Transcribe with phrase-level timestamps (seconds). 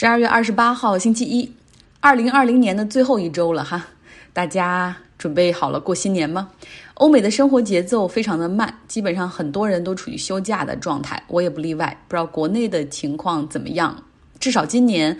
[0.00, 1.52] 十二月二十八号，星期一，
[1.98, 3.88] 二零二零年的最后一周了哈，
[4.32, 6.50] 大家准备好了过新年吗？
[6.94, 12.00] 欧美的生活节奏非常的慢，基本上很多人都处于休假的状态，我也不例外。
[12.06, 14.04] 不知道国内的情况怎么样？
[14.38, 15.18] 至少今年。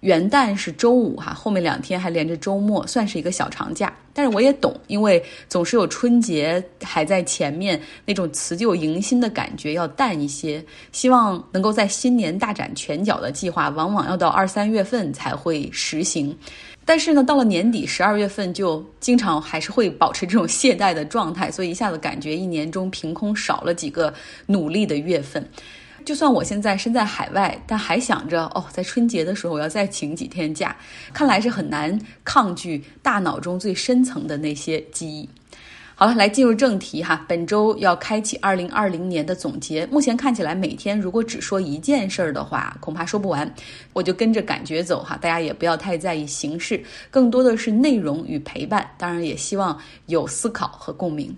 [0.00, 3.92] 元旦是周五哈，后面两天还连着周末，算是一个小长假。
[4.12, 10.64] 但是我也懂，因为总是有春节还在前面，那种辞旧迎新的感觉要淡一些。
[10.90, 16.36] 希望能够在新年大展拳脚的计划，往往要到二三月份才会实行。
[16.84, 24.12] 但是呢，到了年底十二月份，就经常还是会保持这种懈怠的状态，所以一下子感觉一年中凭空少了几个
[24.46, 25.46] 努力的月份。
[26.08, 30.74] 就算我现在身在海外，但还想着哦，在春节的时候我要再请几天假，
[31.12, 35.28] 看来是很难抗拒大脑中最深层的那些记忆。
[35.94, 39.84] 好了，来进入正题哈，本周要开启二零二零年的总结。
[39.88, 43.54] 目前看起来，每天如果只说一件事儿的话，恐怕说不完。
[43.92, 48.88] 我就跟着感觉走哈，大家也不要太在意形式，更多的是内容与陪伴。
[48.96, 51.36] 当然，也希望有思考和共鸣。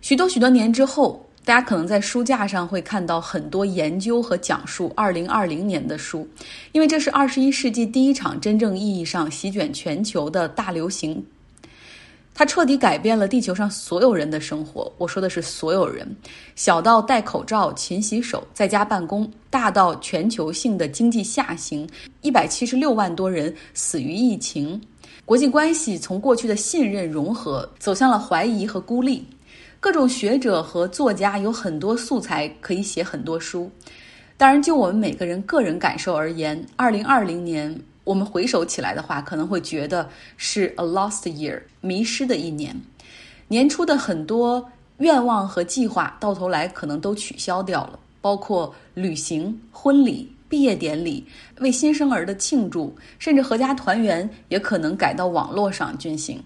[0.00, 1.22] 许多许多年之后。
[1.50, 6.24] 大家可能在书架上会看到很多研究和讲述2020年的书，
[6.70, 11.20] 因为这是21世纪第一场真正意义上席卷全球的大流行，
[12.32, 14.92] 它彻底改变了地球上所有人的生活。
[14.96, 16.08] 我说的是所有人，
[16.54, 21.84] 小到戴口罩、勤洗手、在家办公，大到全球性的经济下行
[22.22, 24.80] ，176万多人死于疫情，
[25.24, 29.26] 国际关系从过去的信任融合走向了怀疑和孤立。
[29.80, 33.70] 各种学者和作家有很多素材可以写很多书。
[34.36, 40.06] 当然，就我们每个人个人感受而言，二零二零年我们回首起来的话，可能会觉得
[40.36, 42.78] 是 a lost year，迷失的一年。
[43.48, 51.26] 年初的很多愿望和计划，到头来可能都取消掉了，包括旅行、婚礼、毕业典礼、
[51.60, 56.42] 为新生儿的庆祝，甚至阖家团圆，也可能改到网络上进行。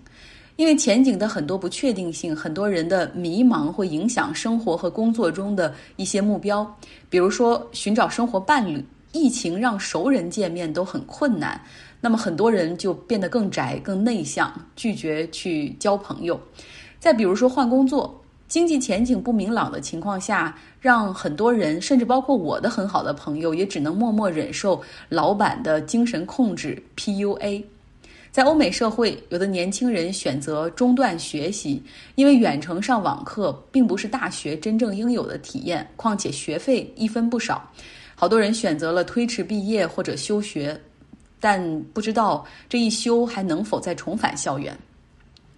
[0.56, 6.64] 因为前景的很多不确定性，很多人的迷茫会影响生活和工作中的一些目标。
[7.10, 11.60] 比如说，寻找生活伴侣，疫情让熟人见面都很困难，
[12.00, 16.40] 那么很多人就变得更宅、更内向，拒绝去交朋友。
[17.00, 27.64] 再比如说换工作，经济前景不明朗的情况下，让很多人，甚至包括我的很好的朋友，也只能默默忍受老板的精神控制 （PUA）。
[28.34, 31.80] 在欧美社会，有的年轻人选择中断学习，
[32.16, 37.70] 因为远程上网课并不是大学真正应有的体验，况且学费一分不少。
[38.16, 40.76] 好多人选择了推迟毕业或者休学，
[41.38, 44.76] 但不知道这一休还能否再重返校园。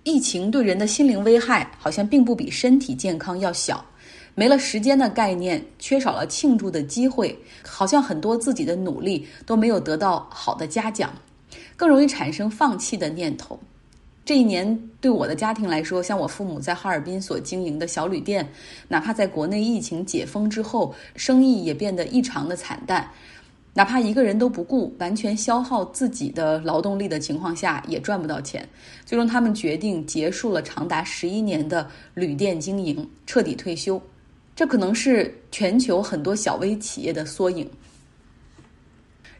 [0.04, 3.82] 疫情对人的心灵危害好像并不比身体健康要小。
[4.34, 7.34] 没了时间的概念，缺少了庆祝的机会，
[7.66, 11.10] 好像很多自己的努力都没有得到好的嘉奖。
[11.76, 13.58] 更容易产生放弃的念头。
[14.24, 18.48] 这一年对我的家庭来说，像我父母在哈尔滨所经营的小旅店，
[18.88, 23.08] 哪怕在国内疫情解封之后，生意也变得异常的惨淡。
[23.72, 28.68] 哪怕一个人都不顾，完全消耗自己的劳动力的情况下，也赚不到钱。
[29.04, 34.00] 最终，他们决定结束了长达十一年的旅店经营，彻底退休。
[34.56, 37.68] 这可能是全球很多小微企业的缩影。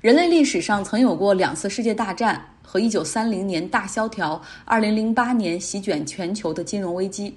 [0.06, 7.37] 人类历史上曾有过两次世界大战和一九三零年大萧条、二零零八年席卷全球的金融危机，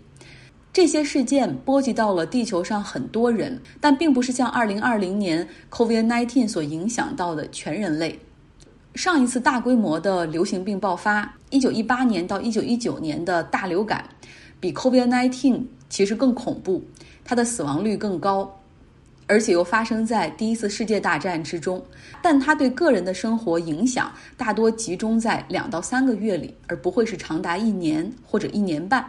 [0.72, 8.20] 这些事件波及到了地球上很多人，但并不是像二零二零年 COVID-19 所影响到的全人类。
[8.94, 14.08] 上一次大规模的流行病爆发，一九一八年到一九一九年的大流感，
[14.60, 16.84] 比 COVID-19 其实更恐怖，
[17.26, 18.59] 它的死亡率更高。
[19.30, 21.86] 而且又发生在第一次世界大战之中，
[22.20, 29.08] 但它对个人的生活影响大多集中在两到三个月里，而不会是长达一年或者一年半。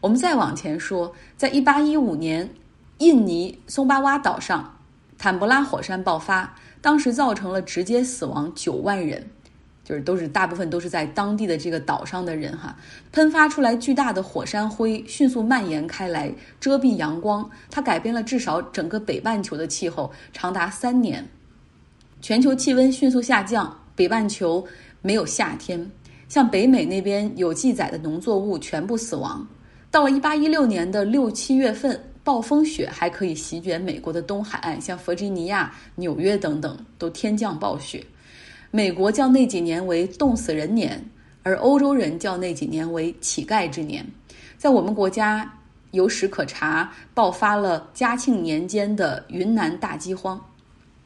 [0.00, 2.50] 我们再往前说，在一八一五年，
[2.98, 4.76] 印尼松巴哇岛上
[5.16, 9.24] 坦布拉火山爆发，当时造成了直接死亡九万人。
[9.84, 12.74] 就是都是大部分都是在当地的这个岛上的人哈，
[13.12, 17.48] 喷发出来巨大的火山灰，迅速蔓延开来，遮蔽阳光。
[17.70, 21.22] 它改变了至少整个北半球的气候，长达三年。
[22.22, 24.66] 全球气温迅速下降，北半球
[25.02, 25.90] 没有夏天。
[26.26, 29.46] 像北美那边有记载的农作物全部死亡。
[29.90, 38.02] 到了一八一六年的六七月份，暴风雪还可以席卷美国的东海岸，像弗吉尼亚、纽约等等都天降暴雪。
[38.76, 41.00] 美国叫那几年为“冻死人年”，
[41.44, 44.04] 而欧洲人叫那几年为“乞丐之年”。
[44.58, 45.48] 在我们国家
[45.92, 50.44] 有史可查，爆发了嘉庆年间的云南大饥荒。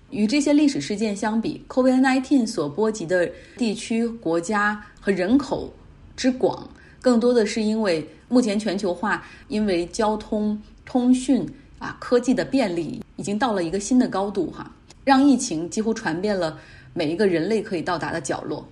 [0.08, 5.70] 与这些历史事件相比，COVID-19 所波及的地区、国家和人口
[6.16, 6.66] 之广，
[7.02, 11.46] 更多的是因为目前全球化因为交通、通讯
[11.78, 14.74] 啊科技的便利，已经到了一个新的高度哈，
[15.04, 16.58] 让疫情几乎传遍了
[16.94, 18.66] 每一个人类可以到达的角落。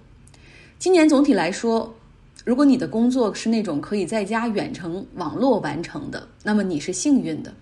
[0.79, 1.95] 今年总体来说，
[2.45, 7.53] 如果你的工作是那种可以在家远程网络完成的，那么你是幸运的。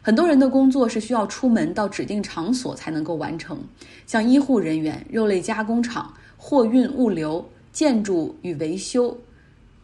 [0.00, 3.58] 很多人的工作是需要出门到指定场所才能够完成，
[4.06, 9.18] 像医护人员、肉类加工厂、货运物流、建筑与维修、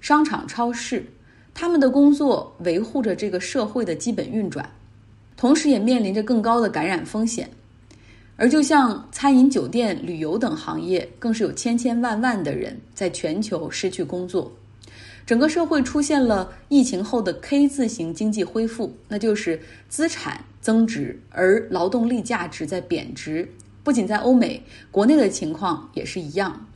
[0.01, 1.05] 商场、超市，
[1.53, 4.69] 他们的工作维护着这个社会的基本运转，
[5.37, 7.51] 同时也面临着更高的感染风险。
[8.37, 14.53] 而就像餐饮、酒店、旅游等行业，更是有千千万万的人在全球失去工作。
[15.25, 23.49] 整个社会出现了疫情后的 K 字形经济恢复，那就是资产增值，而劳动力价值在贬值。
[23.83, 26.67] 不仅在欧美，国内的情况也是一样。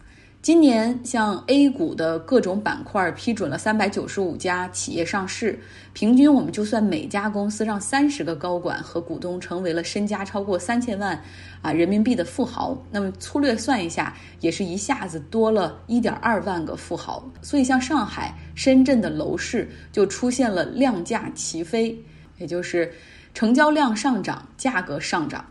[0.48, 5.60] 今年，像 A 股的各种板块批准了三百九十五家企业上市，
[5.92, 11.22] 平均我们就算每家公司让三十个高管和股东成为了身家超过三千万
[11.60, 17.30] 啊人民币的富豪，那么粗略算一下，也是一下子多了一点二万个富豪。
[17.42, 22.02] 所以，像上海、深圳的楼市就出现了量价齐飞，
[22.38, 22.90] 也就是
[23.34, 25.44] 成交量上涨，价格上涨。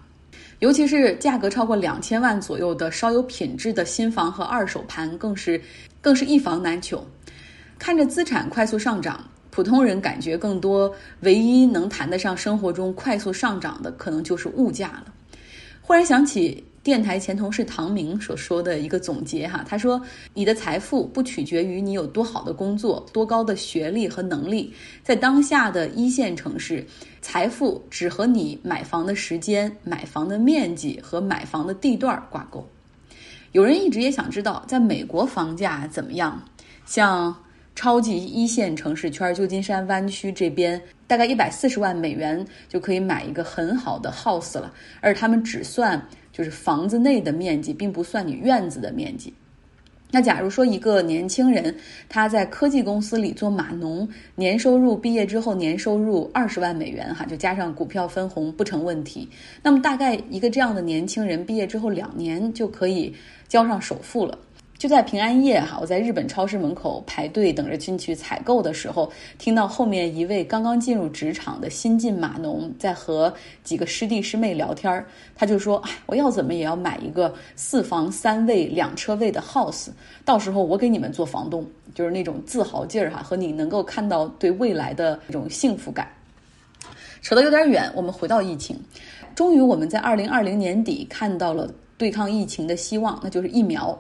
[0.60, 5.62] 尤其是价格超过两千万左右的稍有品质的新房和二手盘，更是
[6.02, 7.06] 更是一房难求。
[7.78, 15.06] 看着资产快速上涨，普通人感觉更多，唯一能谈得上生活中快速上涨的，可能就是物价了。
[15.82, 16.64] 忽然想起。
[16.88, 20.02] 电台前同事唐明所说的一个总结哈，他说
[20.34, 24.74] ：“你的财富不取决于你有多好的工作、多高的学历和能力，
[25.04, 26.88] 在当下的一线城市，
[27.22, 32.66] 财富只和你买房的时间、买房的面积和买房的地段挂钩。”
[33.52, 36.42] 有人一直也想知道，在美国房价怎么样？
[36.86, 37.36] 像
[37.76, 46.02] 超级一线城市圈旧金山湾区这边，大概一百四十万美元就可以买一个很好的 house 了，而他们只算。
[46.38, 49.34] 就是房子内的面积，并不算你院子的面积。
[50.12, 51.76] 那假如说一个年轻人
[52.08, 59.28] 他在科技公司里做码农，年收入毕业之后年收入二十万美元，哈，就加上股票分红不成问题。
[59.64, 63.12] 那么大概一个这样的年轻人毕业之后两年就可以
[63.48, 64.38] 交上首付了。
[64.78, 73.34] 就在平安夜哈，我在日本超市门口排队等着进去采购的时候，听到后面一位刚刚进入职场的新晋码农在和
[73.64, 75.04] 几个师弟师妹聊天儿，
[75.36, 79.88] 他就说：“哎，我要怎么也要买一个四房三卫两车位的 house，
[80.24, 81.66] 到时候我给你们做房东，
[81.96, 86.08] 就是那种自豪劲儿哈，和你能够看到对未来的那种幸福感。”
[87.24, 88.80] 扯得有点远，我们回到疫情，
[89.34, 94.00] 终于我们在二零二零年底看到了对抗疫情的希望，那就是疫苗。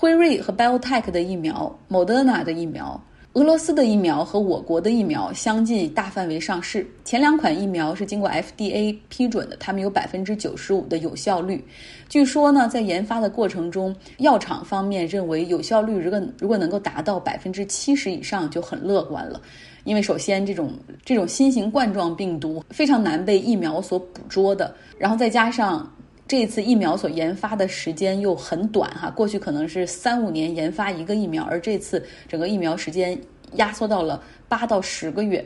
[0.00, 2.98] 辉瑞和 BioTech 的疫苗，Moderna 的疫苗，
[3.34, 6.90] 俄罗斯的疫苗和我国的疫苗相继大范围上市。
[7.04, 11.62] 前两款疫苗是经过 FDA 批准的，它们有百分之九十五的有效率。
[12.08, 19.38] 据说呢，在研发的过程中，药厂方面认为有效率如果如果能够达到百分之七十以上就很乐观了。
[19.84, 20.72] 因为首先这种
[21.04, 25.86] 这种新型冠状病毒非常难被疫苗所捕捉的，然后再加上。
[26.30, 33.20] 这次疫苗所研发的时间又很短哈，过去可能是三五年研发一个疫苗，而这次整个疫苗时间
[33.54, 35.44] 压缩到了八到十个月，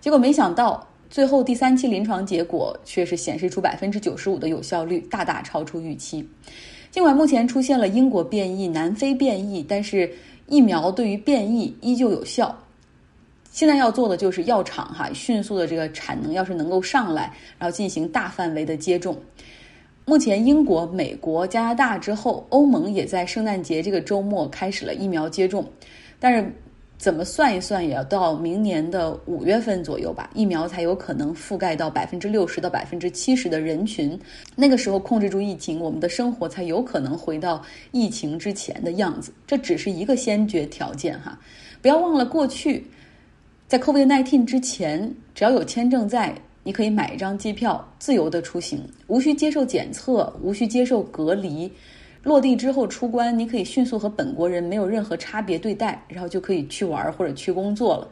[0.00, 6.28] 结果没想到最后第三期临床结果却是显示出百分之九十五的有效率，大大超出预期。
[6.90, 10.12] 尽管目前出现了英国变异、南非变异，但是
[10.48, 12.52] 疫苗对于变异依旧有效。
[13.52, 19.16] 现在要做的就是药厂哈迅速的这个产能要是能够上来，然后进行大范围的接种。
[20.08, 25.68] 目前，英国、美国、加拿大之后，欧盟也在圣诞节这个周末开始了疫苗接种。
[26.20, 26.48] 但是，
[26.96, 34.16] 怎么算一算，也要到明年的五月份左右吧，疫苗才有可能覆盖到百分之六十到百分之七十的人群。
[34.54, 37.60] 那个时候控制住疫情，我们的生活才有可能回到
[37.90, 39.32] 疫情之前的样子。
[39.44, 41.36] 这只是一个先决条件哈，
[41.82, 42.86] 不要忘了过去，
[43.66, 46.32] 在 COVID-19 之前，只要有签证在。
[46.66, 51.70] 你可以买一张机票，自由的出行，无需接受检测，无需接受隔离。
[52.24, 58.08] 落地之后出关，你可以迅速和本国人没有任何差别对待，然后就可以去玩或者去工作了。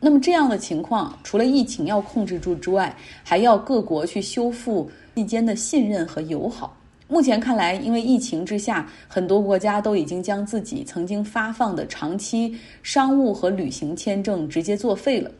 [0.00, 6.74] 那么这样的情况，除了疫情要控制住之外，还要各国去修复之间的信任和友好。
[7.06, 15.30] 目前看来，因为疫情之下，很多国家都已经将自己曾经发放的长期商务和旅行签证直接作废了。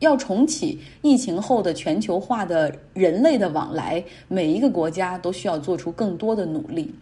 [0.00, 6.94] 要重启疫情后的全球化的人类的往来，每一个国家都需要做出更多的努力。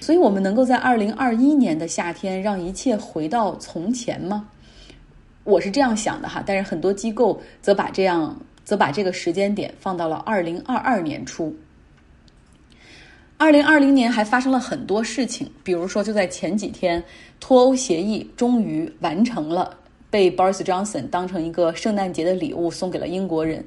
[0.00, 4.48] 所以，我们能够在二零二一年的夏天让一切回到从前吗？
[5.42, 11.54] 我是这样想的哈，但是很多机构则把这样则把这个时间点放到了二零二二年初。
[13.38, 17.02] 二零二零年还发生了很多事情，比如说就在前几天，
[17.38, 19.76] 脱欧协议终于完成了，
[20.10, 23.64] 被 Boris Johnson 当成一个圣诞节的礼物送给了英国人。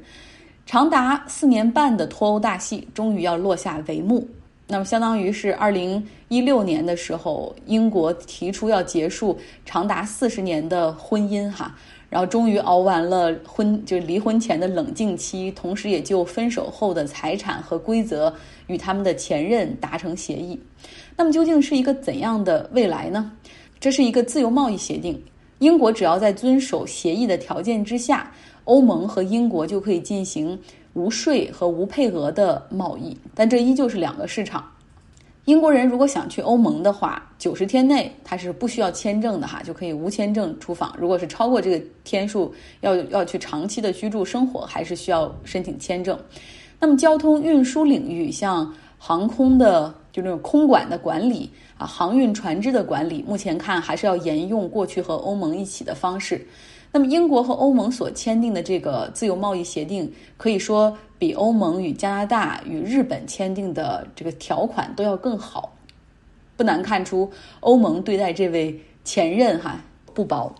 [0.65, 4.27] 长达四年半的脱欧大戏终于要落下帷幕。
[4.71, 11.75] 那么，相当于是二零一六年的时候，英国提出要结束长达四十年的婚姻，哈，
[12.07, 18.31] 然后终于熬完了婚，就是离婚前的冷静期，同时也就分手后的财产和规则
[18.67, 20.61] 与他们的前任达成协议。
[21.15, 23.31] 那么，究竟是一个怎样的未来呢？
[23.79, 25.19] 这是一个自由贸易协定，
[25.59, 28.31] 英国只要在遵守协议的条件之下，
[28.63, 30.59] 欧盟和英国就可以进行。
[30.93, 34.65] 无税和无配额的贸易，但这依旧是两个市场。
[35.45, 40.93] 英国人如果想去欧盟的话，九十天内他是不需要签证的哈，就可以无签证出访。
[40.97, 42.51] 如果是超过这个天数，
[42.81, 46.19] 要要去长期的居住生活，还是需要申请签证。
[46.79, 56.45] 那么交通运输领域，像航空的就那种空管的管理啊，航运船只的管理，目前看还是要沿用过去和欧盟一起的方式。
[56.91, 65.75] 那么，英国和欧盟所签订的这个自由贸易协定，可以说比欧盟与加拿大与日本签订的这个条款都要更好。
[66.57, 69.79] 不难看出，欧盟对待这位前任哈
[70.15, 70.53] 不薄。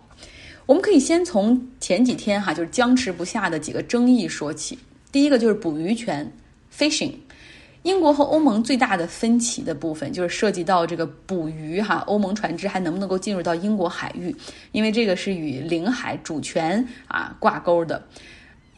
[0.66, 4.78] 我们可以先从前几天哈就是僵持不下的几个争议说起。
[5.10, 6.32] 第一个就是捕鱼权
[6.72, 7.14] （fishing）。
[7.82, 14.34] 英国和欧盟最大的分歧的部分就是涉及到这个捕鱼哈，欧盟船只还能不能够进入到英国海域？
[14.72, 18.02] 因为这个是与领海主权啊挂钩的。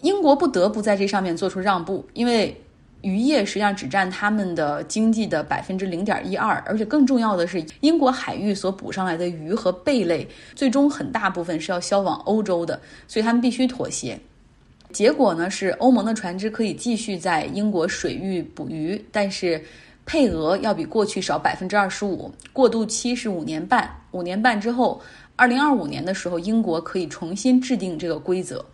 [0.02, 2.56] 英国不得不在这上面做出让步，因为
[3.00, 14.16] 渔业实际上只占他们的经济的百分之零点一二，而且更重要的是，英国海域所捕上来的鱼和贝类，最终很大部分是要销往欧洲的，所以他们必须妥协。
[14.92, 19.62] 结果呢是欧盟的船只可以继续在英国水域捕鱼，但是
[20.04, 23.90] 配额要比过去少百分之二十五，过渡期是五年半。
[24.10, 25.00] 五年半之后，
[25.36, 28.64] 二零二五年的时候，英国可以重新制定这个规则。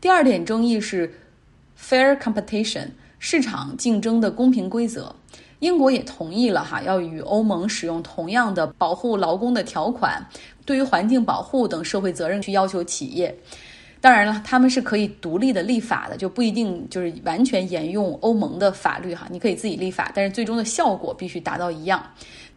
[0.00, 1.12] 第二点争议是
[1.80, 2.86] fair competition
[3.18, 5.14] 市场竞争的公平规则。
[5.60, 10.24] 英国也同意了哈，要与欧盟使用同样的保护劳工的条款，
[10.64, 13.34] 对于环境保护等社会责任去要求企业。
[14.00, 19.26] 当然了，他们是可以独立的立法的，就不一定就是完全沿用欧盟的法律哈。
[19.30, 22.00] 你可以自己立法，但是最终的效果必须达到一样。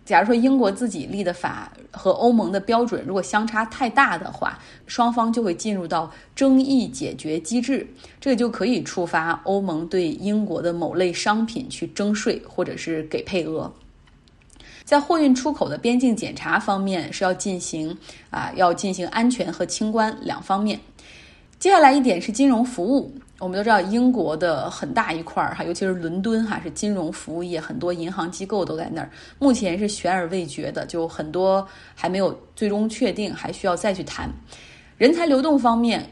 [0.03, 7.88] 假如说英国自己立的法和欧盟的标准如果相差太大的话，双方就会进入到争议解决机制，
[8.19, 13.71] 这个就可以触发欧盟对英国的某类商品去征税或者是给配额。
[14.83, 17.95] 在货运出口的边境检查方面是要进行
[18.29, 20.79] 啊，要进行安全和清关两方面。
[21.61, 23.13] 接下来一点是金融服务。
[23.37, 29.11] 我们都知道，英国的很大一块儿哈，尤其是伦敦哈，是金融服务业，很多银行机构都在那儿。
[29.37, 34.27] 目前是悬而未决的，就很多还没有最终确定，还需要再去谈。
[34.97, 36.03] 人才流动方面，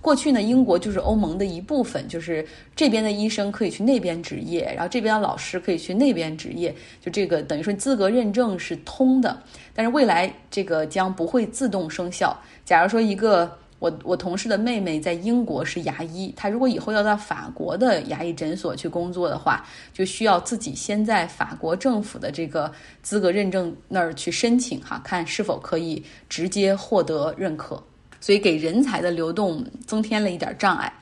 [0.00, 2.44] 过去呢，英国就是欧盟的一部分，就是
[2.74, 9.40] 这边的医生可以去那边执业，然后这边的老师可以去那边执业，就这个等于说资格认证是通的。
[9.72, 12.36] 但是未来这个将不会自动生效。
[12.64, 22.70] 假如说一个我我同事的妹妹在英国是牙医，她如果以后要到法国的牙医诊所去工作的话，就需要自己先在法国政府的这个
[23.02, 27.82] 资格认证那儿去申请哈，看是否可以直接获得认可，
[28.20, 30.92] 所以给人才的流动增添了一点障碍。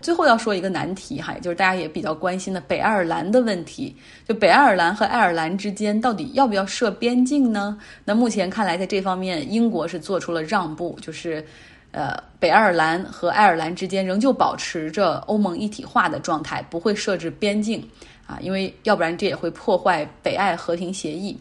[0.00, 3.94] 最后要说一个难题哈，就是大家也比较关心的北爱尔兰的问题。
[4.26, 7.78] 就北爱尔兰和爱尔兰之间到底要不要设边境呢？
[8.04, 11.44] 那目前看来，在这方面，英国是做出了让步，就是，
[11.90, 17.86] 呃，北爱尔兰和爱尔兰之间仍旧保持着欧盟一体化的状态，不会设置边境
[18.26, 21.38] 啊，因为要不然这也会破坏北爱和平协议，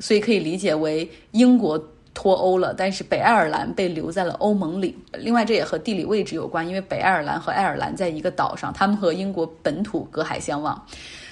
[0.00, 1.82] 所以可以理解为英国。
[2.16, 4.96] 脱欧了，但是北爱尔兰被留在了欧盟里。
[5.12, 10.82] 另外，这也和地理位置有关，因为北爱尔兰和爱尔兰在一个岛上，他们和英国本土隔海相望。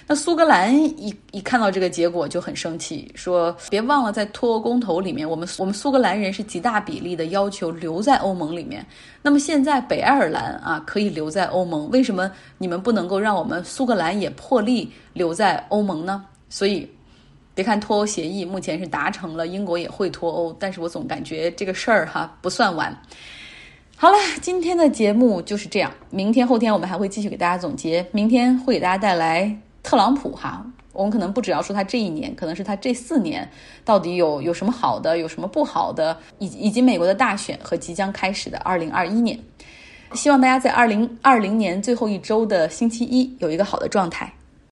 [0.06, 8.84] 那苏格兰一一看到这个结果就很生气，说：“别忘了，在脱欧公投里面，我们我们苏格兰人是极大比例的要求留在欧盟里面。
[9.22, 16.86] 那么现在北爱尔兰啊可以留在欧盟，为什么你们不能够让我们苏格兰也破例留在欧盟呢？”所以。
[17.54, 22.92] 别看脱欧协议目前是达成了，英国也会脱欧，但是我总感觉这个事儿哈不算完。
[23.96, 25.90] 好了，今天的节目就是这样。
[26.10, 28.04] 明天、后天我们还会继续给大家总结。
[28.10, 33.48] 明天会给大家带来特朗普哈，我们可能不只要说他这一年，可能是他这四年
[33.84, 39.38] 到底有有什么好的，有什么不好的，以以及美国的大选和即将开始的二零二一年。
[40.12, 44.32] 希望大家在二零二零年最后一周的星期一有一个好的状态。